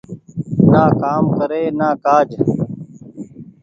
نآ 0.71 0.83
ڪآم 1.01 1.23
ڪري 1.37 1.63
نآ 1.79 1.89
ڪآج۔ 2.03 2.29